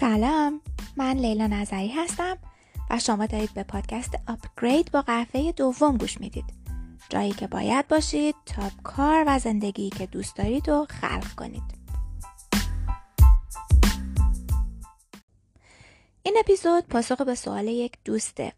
سلام 0.00 0.60
من 0.96 1.16
لیلا 1.16 1.46
نظری 1.46 1.88
هستم 1.88 2.38
و 2.90 2.98
شما 2.98 3.26
دارید 3.26 3.54
به 3.54 3.62
پادکست 3.62 4.14
آپگرید 4.28 4.92
با 4.92 5.02
قهوه 5.02 5.52
دوم 5.52 5.96
گوش 5.96 6.20
می‌دید. 6.20 6.44
جایی 7.08 7.32
که 7.32 7.46
باید 7.46 7.88
باشید 7.88 8.34
تا 8.46 8.70
کار 8.82 9.24
و 9.26 9.38
زندگی 9.38 9.90
که 9.90 10.06
دوست 10.06 10.36
دارید 10.36 10.70
رو 10.70 10.86
خلق 10.90 11.34
کنید. 11.34 11.62
این 16.22 16.36
اپیزود 16.38 16.86
پاسخ 16.86 17.20
به 17.20 17.34
سوال 17.34 17.68
یک 17.68 17.92
دوسته 18.04 18.52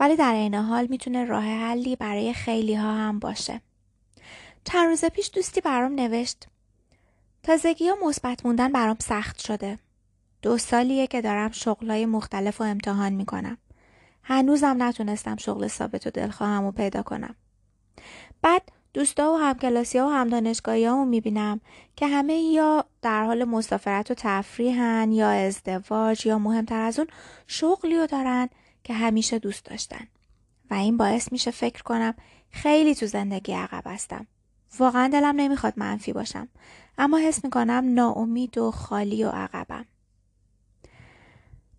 ولی 0.00 0.16
در 0.16 0.34
این 0.34 0.54
حال 0.54 0.86
می‌تونه 0.86 1.24
راه 1.24 1.44
حلی 1.44 1.96
برای 1.96 2.32
خیلی 2.32 2.74
ها 2.74 2.92
هم 2.92 3.18
باشه. 3.18 3.60
چند 4.64 4.88
روز 4.88 5.04
پیش 5.04 5.30
دوستی 5.34 5.60
برام 5.60 5.94
نوشت 5.94 6.46
تازگی 7.42 7.88
ها 7.88 7.96
مثبت 8.06 8.46
موندن 8.46 8.72
برام 8.72 8.96
سخت 9.00 9.38
شده. 9.38 9.78
دو 10.44 10.58
سالیه 10.58 11.06
که 11.06 11.22
دارم 11.22 11.50
شغلای 11.50 12.06
مختلف 12.06 12.60
و 12.60 12.64
امتحان 12.64 13.12
می‌کنم. 13.12 13.58
هنوزم 14.22 14.76
نتونستم 14.78 15.36
شغل 15.36 15.66
ثابت 15.66 16.06
و 16.06 16.10
دلخواهم 16.10 16.64
و 16.64 16.72
پیدا 16.72 17.02
کنم. 17.02 17.34
بعد 18.42 18.62
دوستا 18.94 19.32
و 19.32 19.36
همکلاسی 19.36 19.98
و 19.98 20.08
همدانشگاهی 20.08 20.84
ها 20.84 21.04
می‌بینم 21.04 21.60
که 21.96 22.06
همه 22.06 22.34
یا 22.34 22.84
در 23.02 23.24
حال 23.24 23.44
مسافرت 23.44 24.10
و 24.10 24.14
تفریحن 24.16 25.12
یا 25.12 25.30
ازدواج 25.30 26.26
یا 26.26 26.38
مهمتر 26.38 26.80
از 26.80 26.98
اون 26.98 27.08
شغلی 27.46 27.96
رو 27.96 28.06
دارن 28.06 28.48
که 28.82 28.94
همیشه 28.94 29.38
دوست 29.38 29.64
داشتن. 29.64 30.06
و 30.70 30.74
این 30.74 30.96
باعث 30.96 31.32
میشه 31.32 31.50
فکر 31.50 31.82
کنم 31.82 32.14
خیلی 32.50 32.94
تو 32.94 33.06
زندگی 33.06 33.52
عقب 33.52 33.82
هستم. 33.86 34.26
واقعا 34.78 35.08
دلم 35.08 35.34
نمی‌خواد 35.36 35.72
منفی 35.76 36.12
باشم 36.12 36.48
اما 36.98 37.18
حس 37.18 37.44
می‌کنم 37.44 37.84
ناامید 37.94 38.58
و 38.58 38.70
خالی 38.70 39.24
و 39.24 39.28
عقبم. 39.28 39.84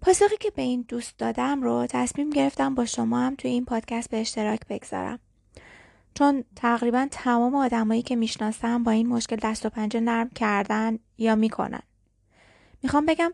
پاسخی 0.06 0.38
که 0.38 0.52
به 0.52 0.62
این 0.62 0.86
دوست 0.88 1.18
دادم 1.18 1.64
رو 1.64 1.88
تصمیم 1.90 2.30
گرفتم 2.30 2.76
با 2.76 2.86
شما 2.86 3.20
هم 3.20 3.36
توی 3.36 3.52
این 3.52 3.66
پادکست 3.66 4.10
به 4.10 4.22
اشتراک 4.22 4.60
بگذارم. 4.70 5.20
چون 6.14 6.44
تقریبا 6.56 7.08
تمام 7.12 7.56
آدمایی 7.56 8.02
که 8.02 8.16
می‌شناسم 8.16 8.84
با 8.84 8.92
این 8.92 9.08
مشکل 9.08 9.36
دست 9.36 9.66
و 9.66 9.70
پنجه 9.70 10.00
نرم 10.00 10.30
کردن 10.30 11.00
یا 11.18 11.36
می‌کنن. 11.36 11.82
می‌خوام 12.84 13.06
بگم 13.06 13.34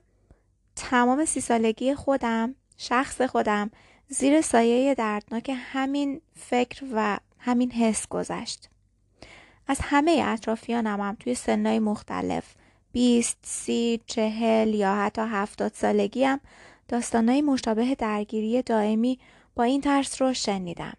تمام 0.75 1.25
سی 1.25 1.41
سالگی 1.41 1.95
خودم، 1.95 2.55
شخص 2.77 3.21
خودم 3.21 3.71
زیر 4.07 4.41
سایه 4.41 4.95
دردناک 4.95 5.51
همین 5.55 6.21
فکر 6.35 6.85
و 6.93 7.17
همین 7.39 7.71
حس 7.71 8.07
گذشت. 8.07 8.69
از 9.67 9.79
همه 9.81 10.23
اطرافیانم 10.25 11.01
هم 11.01 11.15
توی 11.19 11.35
سنهای 11.35 11.79
مختلف 11.79 12.55
بیست، 12.91 13.37
سی، 13.41 14.01
چهل 14.05 14.73
یا 14.73 14.95
حتی 14.95 15.21
هفتاد 15.21 15.73
سالگی 15.73 16.23
هم 16.23 16.39
داستانهای 16.87 17.41
مشابه 17.41 17.95
درگیری 17.95 18.61
دائمی 18.61 19.19
با 19.55 19.63
این 19.63 19.81
ترس 19.81 20.21
رو 20.21 20.33
شنیدم. 20.33 20.97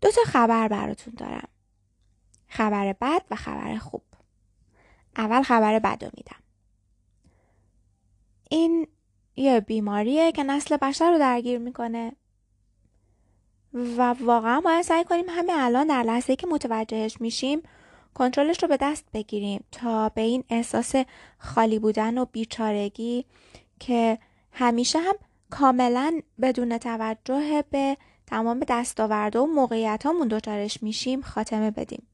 دو 0.00 0.10
تا 0.10 0.20
خبر 0.26 0.68
براتون 0.68 1.14
دارم. 1.16 1.48
خبر 2.48 2.92
بد 2.92 3.22
و 3.30 3.36
خبر 3.36 3.76
خوب. 3.76 4.02
اول 5.16 5.42
خبر 5.42 5.78
بد 5.78 6.04
رو 6.04 6.10
میدم. 6.16 6.42
این 8.50 8.86
یه 9.36 9.60
بیماریه 9.60 10.32
که 10.32 10.42
نسل 10.42 10.76
بشر 10.76 11.10
رو 11.10 11.18
درگیر 11.18 11.58
می‌کنه 11.58 12.12
و 13.72 14.14
واقعا 14.20 14.60
باید 14.60 14.82
سعی 14.82 15.04
کنیم 15.04 15.24
همه 15.28 15.52
الان 15.56 15.86
در 15.86 16.02
لحظه 16.02 16.36
که 16.36 16.46
متوجهش 16.46 17.20
میشیم 17.20 17.62
کنترلش 18.14 18.62
رو 18.62 18.68
به 18.68 18.76
دست 18.80 19.04
بگیریم 19.14 19.64
تا 19.72 20.08
به 20.08 20.20
این 20.20 20.44
احساس 20.48 20.94
خالی 21.38 21.78
بودن 21.78 22.18
و 22.18 22.24
بیچارگی 22.24 23.24
که 23.80 24.18
همیشه 24.52 24.98
هم 24.98 25.14
کاملا 25.50 26.20
بدون 26.40 26.78
توجه 26.78 27.64
به 27.70 27.96
تمام 28.26 28.60
دستاورده 28.68 29.38
و 29.38 29.46
موقعیت 29.46 30.06
هامون 30.06 30.28
دوچارش 30.28 30.82
میشیم 30.82 31.22
خاتمه 31.22 31.70
بدیم. 31.70 32.06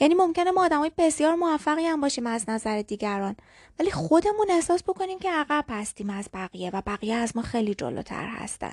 یعنی 0.00 0.14
ممکنه 0.14 0.50
ما 0.50 0.64
آدمای 0.64 0.90
بسیار 0.98 1.34
موفقی 1.34 1.86
هم 1.86 2.00
باشیم 2.00 2.26
از 2.26 2.48
نظر 2.48 2.82
دیگران 2.82 3.36
ولی 3.78 3.90
خودمون 3.90 4.46
احساس 4.50 4.82
بکنیم 4.82 5.18
که 5.18 5.30
عقب 5.30 5.64
هستیم 5.68 6.10
از 6.10 6.28
بقیه 6.34 6.70
و 6.70 6.82
بقیه 6.86 7.14
از 7.14 7.36
ما 7.36 7.42
خیلی 7.42 7.74
جلوتر 7.74 8.26
هستن. 8.26 8.72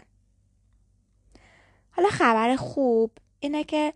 حالا 1.91 2.09
خبر 2.09 2.55
خوب 2.55 3.11
اینه 3.39 3.63
که 3.63 3.93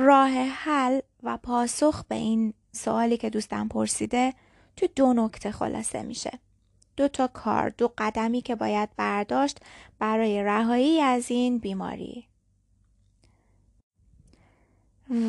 راه 0.00 0.30
حل 0.30 1.00
و 1.22 1.36
پاسخ 1.36 2.04
به 2.04 2.14
این 2.14 2.54
سوالی 2.72 3.16
که 3.16 3.30
دوستم 3.30 3.68
پرسیده 3.68 4.34
تو 4.76 4.86
دو 4.96 5.12
نکته 5.12 5.50
خلاصه 5.50 6.02
میشه. 6.02 6.38
دو 6.96 7.08
تا 7.08 7.26
کار، 7.26 7.68
دو 7.68 7.92
قدمی 7.98 8.40
که 8.40 8.54
باید 8.54 8.88
برداشت 8.96 9.58
برای 9.98 10.42
رهایی 10.42 11.00
از 11.00 11.30
این 11.30 11.58
بیماری. 11.58 12.28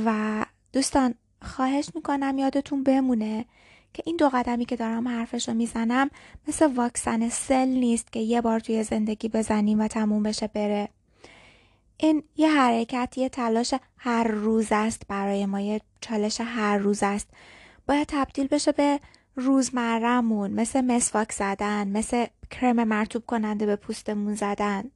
و 0.06 0.46
دوستان 0.74 1.16
خواهش 1.42 1.90
می‌کنم 1.96 2.38
یادتون 2.38 2.84
بمونه 2.84 3.46
که 3.94 4.04
این 4.06 4.16
دو 4.16 4.30
قدمی 4.34 4.66
که 4.66 4.76
دارم 4.76 5.08
حرفش 5.08 5.50
رو 5.50 5.56
می‌زنم 5.56 6.10
مثل 6.48 6.74
واکسن 6.74 7.30
سل 7.30 7.68
نیست 7.68 8.12
که 8.12 8.20
یه 8.20 8.42
بار 8.42 8.60
توی 8.60 8.84
زندگی 8.84 9.30
بزنیم 9.30 9.80
و 9.80 9.88
تموم 9.88 10.24
بشه 10.24 10.48
بره. 10.48 10.90
این 12.02 12.24
یه 12.36 12.50
حرکت 12.50 13.18
یه 13.18 13.30
تلاش 13.30 13.74
هر 13.98 14.24
روز 14.24 14.68
است 14.72 15.02
برای 15.08 15.46
ما 15.46 15.60
یه 15.60 15.82
چالش 16.02 16.42
هر 16.42 16.78
روز 16.78 17.04
است. 17.04 17.28
باید 17.88 18.08
تبدیل 18.08 18.48
بشه 18.48 18.72
به 18.72 19.00
روزمرهمون 19.36 20.52
مثل 20.52 20.82
مسواک 20.82 21.32
زدن 21.32 21.88
مثل 21.88 22.26
کرم 22.52 22.84
مرتوب 22.84 23.26
کننده 23.26 23.66
به 23.66 23.76
پوستمون 23.76 24.36
زدن. 24.36 24.92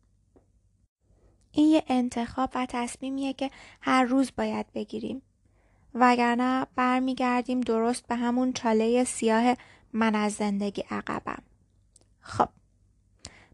این 1.52 1.68
یه 1.68 1.84
انتخاب 1.88 2.50
و 2.56 2.66
تصمیمیه 2.70 3.34
که 3.34 3.52
هر 3.82 4.04
روز 4.04 4.32
باید 4.38 4.66
بگیریم. 4.74 5.22
وگرنه 5.96 6.68
برمیگردیم 6.76 7.62
درست 7.62 8.08
به 8.08 8.16
همون 8.16 8.54
چاله 8.54 9.04
سیاه 9.04 9.56
من 9.94 10.16
از 10.16 10.34
زندگی 10.34 10.84
عقبم. 10.90 11.44
خب. 12.20 12.50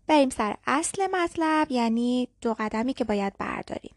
بریم 0.09 0.29
سر 0.29 0.57
اصل 0.67 1.07
مطلب 1.11 1.71
یعنی 1.71 2.27
دو 2.41 2.53
قدمی 2.59 2.93
که 2.93 3.03
باید 3.03 3.37
برداریم. 3.37 3.95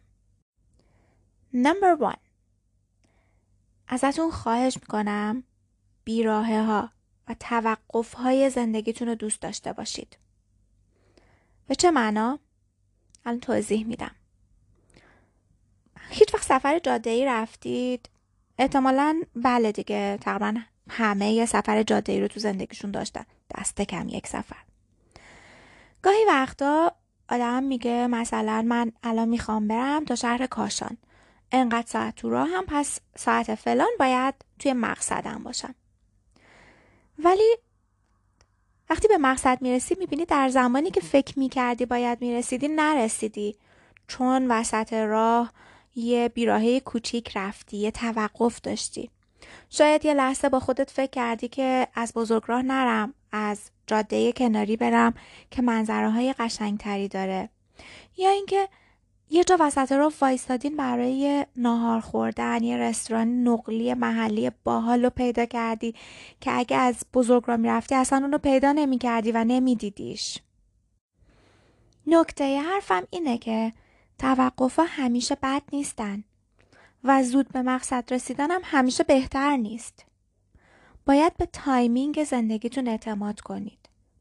نمبر 1.54 1.96
1 2.00 2.18
ازتون 3.88 4.30
خواهش 4.30 4.76
می‌کنم 4.80 5.44
بیراهه 6.04 6.62
ها 6.62 6.90
و 7.28 7.34
توقف 7.40 8.14
های 8.14 8.50
زندگیتون 8.50 9.08
رو 9.08 9.14
دوست 9.14 9.40
داشته 9.40 9.72
باشید. 9.72 10.18
به 11.66 11.74
چه 11.74 11.90
معنا؟ 11.90 12.38
الان 13.24 13.40
توضیح 13.40 13.86
میدم. 13.86 14.14
هیچ 16.10 16.34
وقت 16.34 16.44
سفر 16.44 16.78
جاده 16.78 17.26
رفتید؟ 17.26 18.08
احتمالا 18.58 19.22
بله 19.36 19.72
دیگه 19.72 20.18
تقریبا 20.20 20.60
همه 20.90 21.32
یه 21.32 21.46
سفر 21.46 21.82
جاده 21.82 22.20
رو 22.20 22.28
تو 22.28 22.40
زندگیشون 22.40 22.90
داشتن. 22.90 23.24
دست 23.58 23.80
کم 23.80 24.08
یک 24.08 24.26
سفر. 24.26 24.71
گاهی 26.02 26.24
وقتا 26.28 26.92
آدم 27.28 27.62
میگه 27.62 28.06
مثلا 28.06 28.62
من 28.62 28.92
الان 29.02 29.28
می‌خوام 29.28 29.68
برم 29.68 30.04
تا 30.04 30.14
شهر 30.14 30.46
کاشان. 30.46 30.96
انقدر 31.52 31.86
ساعت 31.86 32.16
تو 32.16 32.30
راه 32.30 32.48
هم 32.48 32.64
پس 32.68 33.00
ساعت 33.16 33.54
فلان 33.54 33.90
باید 33.98 34.34
توی 34.58 34.72
مقصدم 34.72 35.42
باشم. 35.44 35.74
ولی 37.18 37.56
وقتی 38.90 39.08
به 39.08 39.18
مقصد 39.18 39.62
می‌رسی 39.62 39.96
می‌بینی 39.98 40.24
در 40.24 40.48
زمانی 40.48 40.90
که 40.90 41.00
فکر 41.00 41.38
می‌کردی 41.38 41.86
باید 41.86 42.20
می‌رسیدی 42.20 42.68
نرسیدی. 42.68 43.56
چون 44.08 44.50
وسط 44.50 44.92
راه 44.92 45.52
یه 45.94 46.28
بیراهه 46.28 46.80
کوچیک 46.80 47.36
رفتی 47.36 47.76
یه 47.76 47.90
توقف 47.90 48.60
داشتی. 48.60 49.10
شاید 49.70 50.04
یه 50.04 50.14
لحظه 50.14 50.48
با 50.48 50.60
خودت 50.60 50.90
فکر 50.90 51.10
کردی 51.10 51.48
که 51.48 51.88
از 51.94 52.12
بزرگراه 52.12 52.62
نرم 52.62 53.14
از 53.32 53.70
جاده 53.86 54.32
کناری 54.32 54.76
برم 54.76 55.14
که 55.50 55.62
منظره 55.62 56.10
های 56.10 56.32
قشنگتری 56.38 57.08
داره. 57.08 57.48
یا 58.16 58.30
اینکه 58.30 58.68
یه 59.30 59.44
جا 59.44 59.56
وسط 59.60 59.92
رو 59.92 60.12
وایستادین 60.20 60.76
برای 60.76 61.46
ناهار 61.56 62.00
خوردن 62.00 62.62
یه 62.62 62.76
رستوران 62.76 63.48
نقلی 63.48 63.94
محلی 63.94 64.50
باحال 64.64 65.04
رو 65.04 65.10
پیدا 65.10 65.44
کردی 65.44 65.94
که 66.40 66.58
اگه 66.58 66.76
از 66.76 66.96
بزرگراه 67.14 67.56
می‌رفتی 67.56 67.94
اصلا 67.94 68.18
اونو 68.18 68.38
پیدا 68.38 68.72
نمی 68.72 68.98
کردی 68.98 69.32
و 69.32 69.44
نمیدیدیش. 69.44 70.38
نکته 72.06 72.60
حرفم 72.60 73.02
اینه 73.10 73.38
که 73.38 73.72
توقف 74.18 74.80
همیشه 74.86 75.36
بد 75.42 75.62
نیستن. 75.72 76.24
و 77.04 77.22
زود 77.22 77.48
به 77.48 77.62
مقصد 77.62 78.12
رسیدن 78.12 78.50
هم 78.50 78.60
همیشه 78.64 79.04
بهتر 79.04 79.56
نیست 79.56 80.06
باید 81.06 81.36
به 81.36 81.46
timing 81.46 82.24
زندگیتون 82.24 82.88
اعتماد 82.88 83.40
کنید 83.40 83.78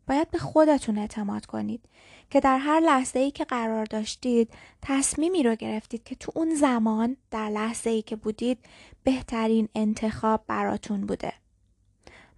باید 0.07 0.31
به 0.31 0.37
خودتون 0.37 0.97
اعتماد 0.97 1.45
کنید 1.45 1.81
که 2.29 2.39
در 2.39 2.57
هر 2.57 2.79
لحظه 2.79 3.19
ای 3.19 3.31
که 3.31 3.43
قرار 3.43 3.85
داشتید 3.85 4.53
تصمیمی 4.81 5.43
رو 5.43 5.55
گرفتید 5.55 6.03
که 6.03 6.15
تو 6.15 6.31
اون 6.35 6.55
زمان 6.55 7.17
در 7.31 7.49
لحظه 7.49 7.89
ای 7.89 8.01
که 8.01 8.15
بودید 8.15 8.57
بهترین 9.03 9.69
انتخاب 9.75 10.43
براتون 10.47 11.05
بوده. 11.05 11.33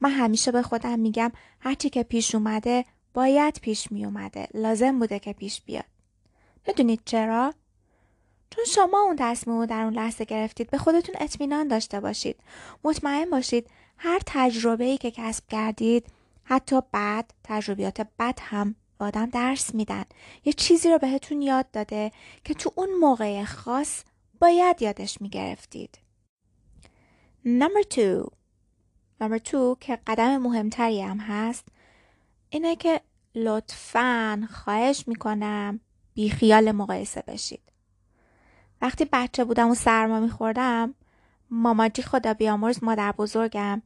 من 0.01 0.11
همیشه 0.11 0.51
به 0.51 0.61
خودم 0.61 0.99
میگم 0.99 1.31
هرچی 1.59 1.89
که 1.89 2.03
پیش 2.03 2.35
اومده 2.35 2.85
باید 3.13 3.59
پیش 3.61 3.91
می 3.91 4.05
اومده. 4.05 4.47
لازم 4.53 4.99
بوده 4.99 5.19
که 5.19 5.33
پیش 5.33 5.61
بیاد. 5.61 5.85
می‌دونید 6.67 7.01
چرا؟ 7.05 7.53
چون 8.55 8.65
شما 8.65 8.99
اون 8.99 9.15
تصمیم 9.19 9.57
رو 9.57 9.65
در 9.65 9.83
اون 9.83 9.93
لحظه 9.93 10.25
گرفتید 10.25 10.69
به 10.69 10.77
خودتون 10.77 11.15
اطمینان 11.19 11.67
داشته 11.67 11.99
باشید. 11.99 12.35
مطمئن 12.83 13.29
باشید 13.29 13.67
هر 13.97 14.19
تجربه 14.25 14.83
ای 14.83 14.97
که 14.97 15.11
کسب 15.11 15.43
کردید 15.47 16.05
حتی 16.43 16.81
بعد 16.91 17.33
تجربیات 17.43 18.07
بد 18.19 18.39
هم 18.41 18.75
آدم 18.99 19.25
درس 19.25 19.75
میدن 19.75 20.03
یه 20.45 20.53
چیزی 20.53 20.89
رو 20.89 20.97
بهتون 20.97 21.41
یاد 21.41 21.71
داده 21.71 22.11
که 22.43 22.53
تو 22.53 22.71
اون 22.75 22.89
موقع 22.99 23.43
خاص 23.43 24.03
باید 24.39 24.81
یادش 24.81 25.21
می‌گرفتید. 25.21 25.99
Number 27.45 27.83
two 27.93 28.27
Number 29.21 29.39
two 29.39 29.77
که 29.79 29.99
قدم 30.07 30.37
مهمتری 30.37 31.01
هم 31.01 31.17
هست 31.17 31.65
اینه 32.49 32.75
که 32.75 33.01
لطفا 33.35 34.47
خواهش 34.51 35.03
می‌کنم 35.07 35.79
بیخیال 36.13 36.71
مقایسه 36.71 37.23
بشید. 37.27 37.62
وقتی 38.83 39.07
بچه 39.11 39.43
بودم 39.43 39.69
و 39.69 39.75
سرما 39.75 40.19
میخوردم 40.19 40.93
ماماجی 41.49 42.01
خدا 42.01 42.33
بیامرز 42.33 42.83
مادر 42.83 43.11
بزرگم 43.11 43.81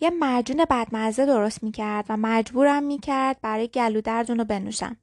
یه 0.00 0.10
معجون 0.10 0.64
بدمزه 0.70 1.26
درست 1.26 1.62
می‌کرد 1.62 2.06
و 2.08 2.16
مجبورم 2.16 2.82
می‌کرد 2.82 3.40
برای 3.42 3.68
گلو 3.68 4.00
دردون 4.00 4.38
رو 4.38 4.44
بنوشم. 4.44 4.96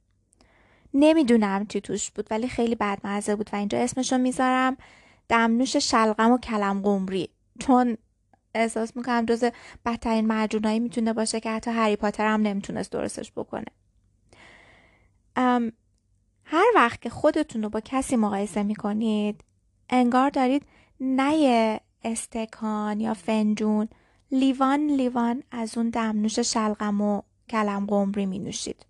نمی‌دونم 0.94 1.66
چی 1.66 1.82
توش 1.82 2.12
بود 2.12 2.28
ولی 2.32 2.48
خیلی 2.48 2.76
بدمزه 2.76 3.36
بود 3.36 3.50
و 3.54 3.56
اینجا 3.56 3.78
اسمشو 3.78 4.18
می‌ذارم 4.18 4.78
دمنوش 5.30 5.76
شلغم 5.76 6.32
و 6.32 6.38
کلم 6.38 6.82
قمری 6.82 7.30
چون 7.60 7.98
احساس 8.56 8.98
می‌کنم 8.98 9.26
جز 9.26 9.46
بدترین 9.86 10.28
معجونایی 10.28 10.80
می‌تونه 10.80 11.14
باشه 11.14 11.40
که 11.40 11.52
حتی 11.52 11.72
هری 11.72 11.96
پاتر 11.96 12.28
هم 12.28 12.42
نمی‌تونست 12.42 12.92
درستش 12.92 13.32
بکنه 13.32 13.66
هر 16.54 16.66
وقت 16.76 17.02
که 17.02 17.10
خودتون 17.10 17.64
رو 17.64 17.70
با 17.70 17.80
کسی 17.80 18.16
مقایسه 18.16 18.64
می‌کنید 18.64 19.44
انگار 19.90 20.30
دارید 20.30 20.66
نه 21.00 21.80
استکان 22.04 23.00
یا 23.00 23.14
فنجون 23.14 23.88
لیوان 24.32 24.88
لیوان 24.88 25.44
از 25.52 25.78
اون 25.78 25.90
دمنوش 25.90 26.40
شلغم 26.40 27.02
و 27.02 27.22
کلم 27.50 27.86
قمری 27.86 28.26
می 28.26 28.40
نوشید. 28.40 28.86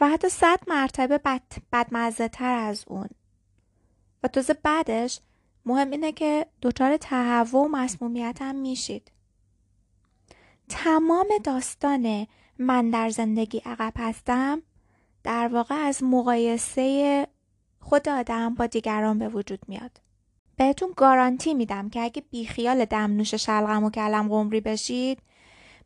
و 0.00 0.08
حتی 0.08 0.28
صد 0.28 0.60
مرتبه 0.68 1.18
بد 1.18 1.42
بدمزه 1.72 2.28
تر 2.28 2.54
از 2.54 2.84
اون. 2.86 3.08
و 4.22 4.28
تازه 4.28 4.54
بعدش 4.54 5.20
مهم 5.66 5.90
اینه 5.90 6.12
که 6.12 6.46
دچار 6.62 6.96
تهوع 6.96 7.64
و 7.64 7.68
مسمومیت 7.68 8.38
هم 8.40 8.56
میشید. 8.56 9.12
تمام 10.68 11.26
داستان 11.44 12.26
من 12.58 12.90
در 12.90 13.10
زندگی 13.10 13.62
عقب 13.64 13.92
هستم 13.96 14.62
در 15.24 15.48
واقع 15.48 15.74
از 15.74 16.02
مقایسه 16.02 17.26
خود 17.80 18.08
آدم 18.08 18.54
با 18.54 18.66
دیگران 18.66 19.18
به 19.18 19.28
وجود 19.28 19.58
میاد. 19.68 20.00
بهتون 20.56 20.92
گارانتی 20.96 21.54
میدم 21.54 21.90
که 21.90 22.00
اگه 22.00 22.22
بیخیال 22.30 22.84
دمنوش 22.84 23.34
شلغم 23.34 23.84
و 23.84 23.90
کلم 23.90 24.28
قمری 24.28 24.60
بشید 24.60 25.18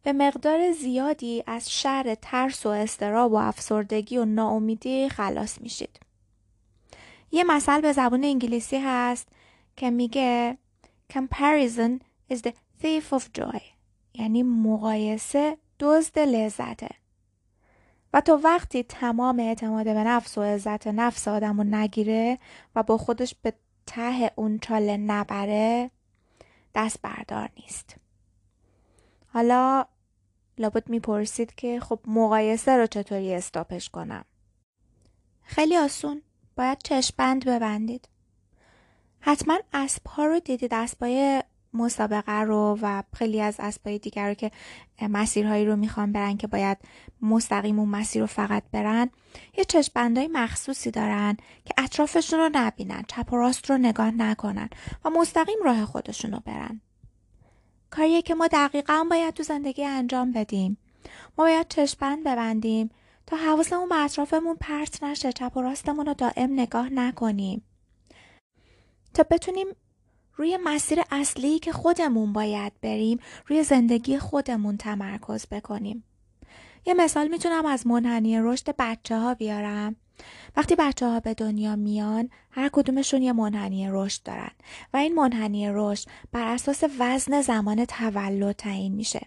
به 0.02 0.12
مقدار 0.12 0.73
زیادی 0.73 1.43
از 1.46 1.73
شر 1.73 2.17
ترس 2.23 2.67
و 2.67 2.69
استراب 2.69 3.32
و 3.32 3.37
افسردگی 3.37 4.19
و 4.19 4.25
ناامیدی 4.25 5.08
خلاص 5.08 5.61
میشید. 5.61 6.00
یه 7.32 7.44
مثل 7.44 7.81
به 7.81 7.93
زبون 7.93 8.25
انگلیسی 8.25 8.76
هست 8.76 9.28
که 9.76 9.90
میگه 9.90 10.58
comparison 11.12 12.00
is 12.32 12.37
the 12.37 12.52
thief 12.82 13.19
of 13.19 13.23
joy 13.38 13.61
یعنی 14.14 14.43
مقایسه 14.43 15.56
دزد 15.81 16.19
لذته 16.19 16.88
و 18.12 18.20
تا 18.20 18.41
وقتی 18.44 18.82
تمام 18.82 19.41
اعتماد 19.41 19.85
به 19.85 20.05
نفس 20.05 20.38
و 20.38 20.43
عزت 20.43 20.87
نفس 20.87 21.29
آدم 21.29 21.59
رو 21.59 21.64
نگیره 21.64 22.38
و 22.75 22.82
با 22.82 22.99
خودش 22.99 23.35
به 23.43 23.53
ته 23.87 24.31
اون 24.35 24.59
چاله 24.59 24.97
نبره 24.97 25.91
دست 26.75 27.03
بردار 27.03 27.50
نیست. 27.56 27.97
حالا 29.26 29.87
لابد 30.59 30.88
می‌پرسید 30.88 31.55
که 31.55 31.81
خب 31.81 32.00
مقایسه 32.06 32.76
رو 32.76 32.87
چطوری 32.87 33.35
استاپش 33.35 33.91
کنم؟ 33.91 34.25
خیلی 35.43 35.76
آسون. 35.76 36.23
باید 36.56 36.79
چشپند 36.85 37.44
ببندید. 37.44 38.09
حتما 39.20 39.59
اسب 39.73 40.06
ها 40.06 40.25
رو 40.26 40.41
دیدید. 40.41 40.75
اسبای 40.75 41.43
مسابقه 41.75 42.41
رو 42.41 42.79
و 42.83 43.03
خیلی 43.15 43.41
از 43.41 43.57
اسبای 43.59 43.99
دیگر 43.99 44.29
رو 44.29 44.35
که 44.35 44.51
مسیرهایی 45.01 45.67
رو 45.67 45.77
می‌خوان 45.77 46.13
برن 46.13 46.37
که 46.37 46.47
باید 46.47 46.79
مستقیم 47.23 47.79
اون 47.79 47.89
مسیر 47.89 48.23
رو 48.23 48.27
فقط 48.27 48.63
برن 48.73 49.11
یه 49.59 49.65
چشمبندهای 49.65 50.29
مخصوصی 50.29 50.91
دارن 50.91 51.37
که 51.65 51.75
اطرافشون 51.77 52.39
رو 52.39 52.51
نبینن 52.53 53.05
چپ 53.09 53.33
و 53.33 53.37
راست 53.37 53.71
رو 53.71 53.79
نگاه 53.79 54.11
نکنن 54.11 54.69
و 55.05 55.11
مستقیم 55.11 55.59
راه 55.65 55.85
خودشون 55.85 56.33
رو 56.33 56.41
برن. 56.45 56.81
کاریه 57.91 58.23
که 58.23 58.35
ما 58.35 58.47
دقیقا 58.47 59.07
باید 59.11 59.35
تو 59.35 59.43
زندگی 59.43 59.85
انجام 59.85 60.33
بدیم. 60.33 60.79
ما 61.39 61.45
باید 61.45 61.69
چشمبند 61.69 62.25
ببندیم 62.25 62.91
تا 63.27 63.37
حواسمون 63.37 63.89
به 63.89 64.05
اطرافمون 64.05 64.57
پرت 64.57 65.03
نشه 65.03 65.33
چپ 65.33 65.57
و 65.57 65.63
راستمون 65.63 66.07
رو 66.07 66.15
دائم 66.15 66.53
نگاه 66.53 66.89
نکنیم. 66.89 67.63
تا 69.15 69.23
بتونیم 69.31 69.67
روی 70.37 70.58
مسیر 70.64 71.02
اصلی 71.11 71.58
که 71.58 71.73
خودمون 71.73 72.32
باید 72.32 72.73
بریم 72.82 73.19
روی 73.46 73.62
زندگی 73.62 74.19
خودمون 74.19 74.76
تمرکز 74.76 75.46
بکنیم. 75.46 76.05
یه 76.87 76.94
مثال 76.94 77.29
می‌تونم 77.29 77.67
از 77.67 77.87
منحنی 77.87 78.40
رشد 78.40 78.75
بچه 78.79 79.19
ها 79.19 79.34
بیارم. 79.34 79.96
وقتی 80.56 80.75
بچه 80.79 81.06
ها 81.06 81.20
به 81.20 81.34
دنیا 81.34 81.76
میان 81.76 82.31
هر 82.50 82.70
کدومشون 82.73 83.23
یه 83.23 83.32
منحنی 83.32 83.88
رشد 83.90 84.23
دارن 84.23 84.50
و 84.93 84.96
این 84.96 85.14
منحنی 85.14 85.67
رشد 85.70 86.08
بر 86.32 86.46
اساس 86.46 86.85
وزن 86.99 87.40
زمان 87.40 87.85
تولد 87.85 88.56
تعیین 88.56 88.94
میشه. 88.94 89.26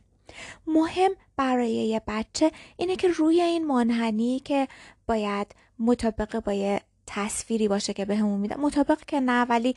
مهم 0.67 1.11
برای 1.37 1.71
یه 1.71 2.01
بچه 2.07 2.51
اینه 2.77 2.95
که 2.95 3.07
روی 3.07 3.41
این 3.41 3.67
منحنی 3.67 4.39
که 4.39 4.67
باید 5.07 5.55
مطابق 5.79 6.39
با 6.43 6.81
تصویری 7.15 7.67
باشه 7.67 7.93
که 7.93 8.05
بهمون 8.05 8.35
به 8.35 8.41
میده. 8.41 8.55
مطابق 8.55 9.05
که 9.05 9.19
نه 9.19 9.45
ولی 9.45 9.75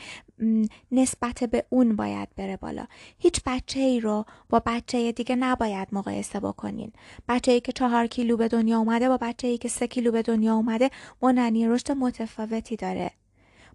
نسبت 0.93 1.45
به 1.45 1.65
اون 1.71 1.97
باید 1.97 2.29
بره 2.37 2.57
بالا. 2.57 2.87
هیچ 3.19 3.41
بچه 3.47 3.81
ای 3.81 4.01
رو 4.01 4.25
با 4.49 4.63
بچه 4.67 5.13
دیگه 5.13 5.37
نباید 5.37 5.89
مقایسه 5.93 6.41
بکنین. 6.41 6.93
بچه 7.29 7.53
ای 7.53 7.61
که 7.61 7.73
چهار 7.73 8.07
کیلو 8.07 8.37
به 8.37 8.49
دنیا 8.49 8.79
اومده 8.79 9.09
با 9.09 9.17
بچه 9.17 9.49
ای 9.49 9.59
که 9.59 9.69
سه 9.69 9.87
کیلو 9.87 10.11
به 10.11 10.23
دنیا 10.23 10.55
اومده 10.55 10.91
منحنی 11.23 11.69
رشد 11.69 11.93
متفاوتی 11.93 12.77
داره. 12.77 13.11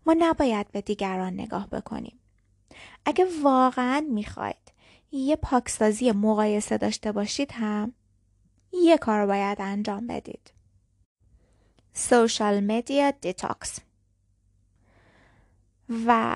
ما 0.06 0.16
نباید 0.20 0.72
به 0.72 0.82
دیگران 0.82 1.34
نگاه 1.34 1.70
بکنیم. 1.70 2.20
اگه 3.06 3.28
واقعا 3.44 4.06
می‌خواید 4.10 4.56
یه 5.12 5.36
پاکسازی 5.36 6.12
مقایسه 6.12 6.78
داشته 6.78 7.12
باشید 7.12 7.52
هم 7.52 7.94
یه 8.74 8.98
کار 8.98 9.26
باید 9.26 9.58
انجام 9.62 10.08
بدید. 10.08 10.52
social 11.94 12.60
media 12.60 13.12
detox 13.12 13.80
و 16.08 16.36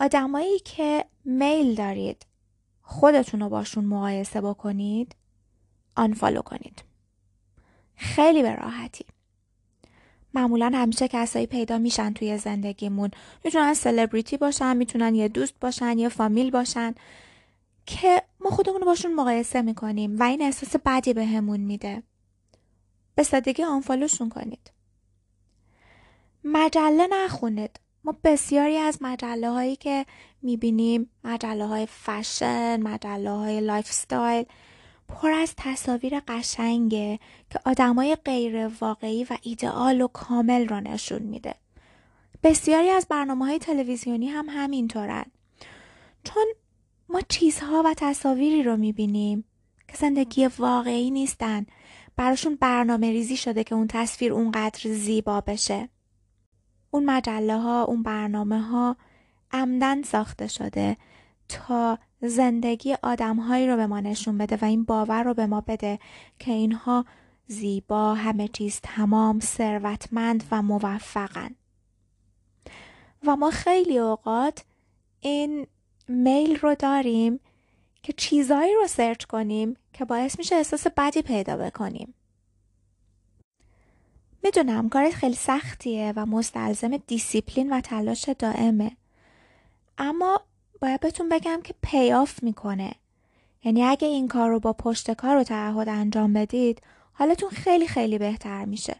آدمایی 0.00 0.58
که 0.58 1.04
میل 1.24 1.74
دارید 1.74 2.26
خودتون 2.82 3.40
رو 3.40 3.48
باشون 3.48 3.84
مقایسه 3.84 4.40
بکنید 4.40 5.16
آنفالو 5.96 6.42
کنید. 6.42 6.84
خیلی 7.96 8.42
به 8.42 8.54
راحتی. 8.54 9.04
معمولا 10.34 10.72
همیشه 10.74 11.08
کسایی 11.08 11.46
پیدا 11.46 11.78
میشن 11.78 12.12
توی 12.12 12.38
زندگیمون. 12.38 13.10
می‌تونن 13.44 13.74
سلبریتی 13.74 14.36
باشن 14.36 14.76
می‌تونن 14.76 15.14
یه 15.14 15.28
دوست 15.28 15.54
باشن 15.60 15.98
یه 15.98 16.08
فامیل 16.08 16.50
باشن 16.50 16.94
که 17.86 18.22
ما 18.40 18.50
خودمون 18.50 18.80
رو 18.80 18.86
باشون 18.86 19.14
مقایسه 19.14 19.62
می‌کنیم 19.62 20.16
و 20.18 20.22
این 20.22 20.42
احساس 20.42 20.76
بدی 20.84 21.14
بهمون 21.14 21.60
به 21.60 21.64
میده. 21.64 22.02
به 23.16 23.22
سادگی 23.22 23.62
آنفالوشون 23.62 24.28
کنید. 24.28 24.70
مجله 26.44 27.06
نخونید. 27.10 27.80
ما 28.04 28.14
بسیاری 28.24 28.76
از 28.76 28.98
مجله 29.00 29.50
هایی 29.50 29.76
که 29.76 30.06
می‌بینیم 30.42 31.10
مجله 31.24 31.66
های 31.66 31.86
فشن 31.86 32.82
مجله 32.82 33.30
های 33.30 33.60
lifestyle 33.60 34.44
پر 35.08 35.30
از 35.30 35.54
تصاویر 35.56 36.20
قشنگه 36.28 37.18
که 37.50 37.60
آدمای 37.64 38.16
غیر 38.24 38.70
واقعی 38.80 39.24
و 39.24 39.36
ایدئال 39.42 40.00
و 40.00 40.08
کامل 40.08 40.68
را 40.68 40.80
نشون 40.80 41.22
میده. 41.22 41.54
بسیاری 42.42 42.88
از 42.88 43.06
برنامه 43.10 43.46
های 43.46 43.58
تلویزیونی 43.58 44.26
هم 44.26 44.46
همینطورن. 44.48 45.24
چون 46.24 46.44
ما 47.08 47.20
چیزها 47.28 47.82
و 47.84 47.94
تصاویری 47.96 48.62
رو 48.62 48.76
می‌بینیم 48.76 49.44
که 49.88 49.96
زندگی 49.96 50.46
واقعی 50.46 51.10
نیستن. 51.10 51.66
براشون 52.16 52.56
برنامه 52.60 53.10
ریزی 53.10 53.36
شده 53.36 53.64
که 53.64 53.74
اون 53.74 53.86
تصویر 53.86 54.32
اونقدر 54.32 54.92
زیبا 54.92 55.40
بشه. 55.40 55.88
اون 56.90 57.04
مجله 57.04 57.58
ها 57.58 57.84
اون 57.84 58.02
برنامه 58.02 58.60
ها 58.60 58.96
عمدن 59.52 60.02
ساخته 60.02 60.46
شده 60.46 60.96
تا 61.48 61.98
زندگی 62.20 62.94
آدمهایی 63.02 63.66
رو 63.66 63.76
به 63.76 63.86
ما 63.86 64.00
نشون 64.00 64.38
بده 64.38 64.56
و 64.56 64.64
این 64.64 64.84
باور 64.84 65.22
رو 65.22 65.34
به 65.34 65.46
ما 65.46 65.60
بده 65.60 65.98
که 66.38 66.52
اینها 66.52 67.04
زیبا 67.46 68.14
همه 68.14 68.48
چیز 68.48 68.80
تمام 68.82 69.40
ثروتمند 69.40 70.44
و 70.50 70.62
موفقن. 70.62 71.54
و 73.26 73.36
ما 73.36 73.50
خیلی 73.50 73.98
اوقات 73.98 74.64
این 75.20 75.66
میل 76.08 76.56
رو 76.56 76.74
داریم 76.74 77.40
که 78.06 78.12
چیزایی 78.12 78.74
رو 78.74 78.86
سرچ 78.86 79.24
کنیم 79.24 79.76
که 79.92 80.04
باعث 80.04 80.38
میشه 80.38 80.56
احساس 80.56 80.86
بدی 80.96 81.22
پیدا 81.22 81.56
بکنیم. 81.56 82.14
می‌دونم 84.42 84.88
کارت 84.88 85.14
خیلی 85.14 85.34
سختیه 85.34 86.12
و 86.16 86.26
مستلزم 86.26 86.96
دیسیپلین 86.96 87.72
و 87.72 87.80
تلاش 87.80 88.28
دائمه. 88.28 88.96
اما 89.98 90.40
باید 90.80 91.00
بهتون 91.00 91.28
بگم 91.28 91.60
که 91.64 91.74
pay 91.82 92.12
off 92.12 92.42
می‌کنه. 92.42 92.92
یعنی 93.64 93.84
اگه 93.84 94.08
این 94.08 94.28
کار 94.28 94.50
رو 94.50 94.60
با 94.60 94.72
پشت 94.72 95.10
کار 95.10 95.36
و 95.36 95.42
تعهد 95.42 95.88
انجام 95.88 96.32
بدید 96.32 96.82
حالتون 97.12 97.50
خیلی 97.50 97.88
خیلی 97.88 98.18
بهتر 98.18 98.64
میشه. 98.64 98.96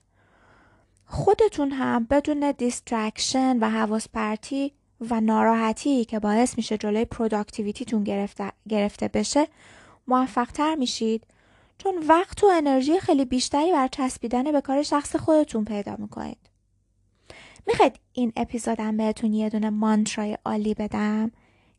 خودتون 1.04 1.70
هم 1.70 2.04
بدون 2.04 2.50
distraction 2.50 3.58
و 3.60 3.70
حواس 3.70 4.08
پرتی 4.08 4.72
و 5.00 5.20
ناراحتی 5.20 6.04
که 6.04 6.18
باعث 6.18 6.56
میشه 6.56 6.78
جلوی 6.78 7.04
productivity 7.04 7.84
تون 7.84 8.04
گرفته, 8.04 8.52
گرفته 8.68 9.08
بشه 9.08 9.48
موفق 10.06 10.50
تر 10.52 10.74
میشید. 10.74 11.26
چون 11.78 12.04
وقت 12.08 12.44
و 12.44 12.46
انرژی 12.46 13.00
خیلی 13.00 13.24
بیشتری 13.24 13.72
بر 13.72 13.88
چسبیدن 13.88 14.52
به 14.52 14.60
کار 14.60 14.82
شخص 14.82 15.16
خودتون 15.16 15.64
پیدا 15.64 15.96
می‌کنید. 15.98 16.50
می‌خواید 17.66 18.00
این 18.12 18.32
اپیزودم 18.36 18.96
بهتون 18.96 19.32
یه 19.32 19.48
دونه 19.48 19.70
مانترای 19.70 20.38
عالی 20.44 20.74
بدم 20.74 21.32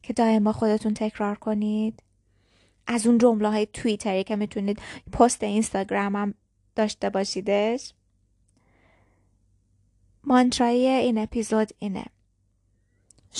که 0.04 0.14
دائم 0.14 0.44
با 0.44 0.52
خودتون 0.54 0.94
تکرار 0.94 1.36
کنید؟ 1.36 2.04
از 2.88 3.08
اون 3.08 3.18
جمله 3.18 3.50
های 3.50 3.66
توییتری 3.66 4.24
که 4.24 4.36
می‌تونید 4.36 4.80
پست 5.12 5.44
اینستاگرام 5.44 6.16
هم 6.16 6.34
داشته 6.76 7.10
باشیدش؟ 7.10 7.94
مانترای 10.24 10.88
این 10.88 11.18
اپیزود 11.18 11.70
اینه. 11.80 12.06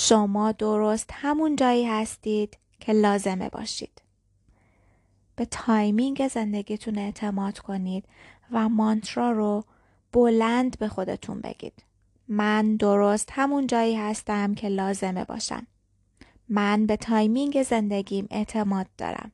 شما 0.00 0.52
درست 0.52 1.10
همون 1.12 1.56
جایی 1.56 1.86
هستید 1.86 2.58
که 2.80 2.92
لازمه 2.92 3.48
باشید. 3.48 4.02
به 5.36 5.44
timing 5.44 6.28
زندگیتون 6.28 6.98
اعتماد 6.98 7.58
کنید 7.58 8.04
و 8.52 8.68
مانترا 8.68 9.32
رو 9.32 9.64
بلند 10.12 10.78
به 10.78 10.88
خودتون 10.88 11.40
بگید. 11.40 11.84
من 12.28 12.76
درست 12.76 13.28
همون 13.32 13.66
جایی 13.66 13.96
هستم 13.96 14.54
که 14.54 14.68
لازمه 14.68 15.24
باشم. 15.24 15.66
من 16.48 16.86
به 16.86 16.96
timing 16.96 17.62
زندگیم 17.62 18.26
اعتماد 18.30 18.86
دارم. 18.98 19.32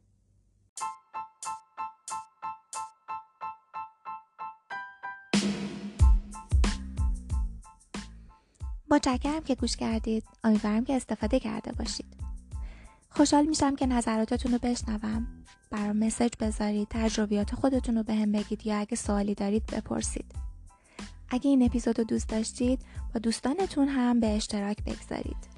متشکرم 8.91 9.43
که 9.43 9.55
گوش 9.55 9.77
کردید 9.77 10.25
امیدوارم 10.45 10.85
که 10.85 10.97
استفاده 10.97 11.41
کرده 11.41 11.73
باشید. 11.73 12.07
خوشحال 13.11 13.47
میشم 13.47 13.77
که 13.77 13.87
نظراتتون 13.87 14.53
رو 14.53 14.59
بشنوم. 14.59 15.27
برام 15.71 15.97
مسج 15.97 16.33
بذارید 16.41 16.89
تجربیات 16.91 17.55
خودتون 17.55 17.97
رو 17.97 18.03
به 18.03 18.15
هم 18.15 18.33
بگید 18.33 18.67
یا 18.67 18.79
اگه 18.79 18.97
سوالی 18.97 19.35
دارید 19.35 19.67
بپرسید. 19.67 20.35
اگه 21.29 21.51
این 21.51 21.63
اپیزود 21.63 21.99
رو 21.99 22.05
دوست 22.05 22.29
داشتید 22.29 22.83
با 23.15 23.21
دوستانتون 23.21 23.89
هم 23.89 24.21
به 24.21 24.37
اشتراک 24.37 24.85
بگذارید. 24.85 25.55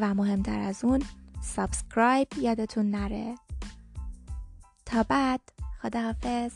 و 0.00 0.14
مهمتر 0.14 0.60
از 0.60 0.84
اون 0.84 1.02
سابسکرایب 1.42 2.28
یادتون 2.40 2.90
نره. 2.90 3.34
تا 4.86 5.02
بعد 5.02 5.40
خداحافظ. 5.82 6.52